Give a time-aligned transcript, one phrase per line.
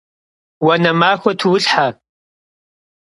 [0.65, 1.87] Vuane maxue tuulhhe!